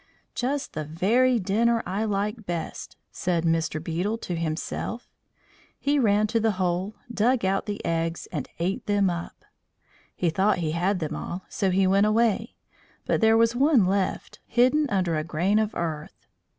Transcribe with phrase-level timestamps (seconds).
[0.33, 3.79] "Just the very dinner I like best," said Mr.
[3.79, 5.07] Beetle to himself;
[5.79, 9.45] he ran to the hole, dug out the eggs, and ate them up.
[10.15, 12.55] He thought he had them all, so he went away;
[13.05, 16.25] but there was one left, hidden under a grain of earth.